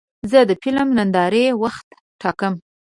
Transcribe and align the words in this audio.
زه 0.31 0.39
د 0.49 0.51
فلم 0.61 0.87
د 0.91 0.95
نندارې 0.99 1.45
وخت 1.63 1.87
ټاکم. 2.21 2.53